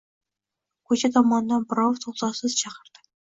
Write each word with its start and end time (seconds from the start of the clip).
Ko‘cha 0.91 1.11
tomondan 1.17 1.67
birov 1.75 2.01
to‘xtovsiz 2.07 2.57
chaqirdi. 2.65 3.07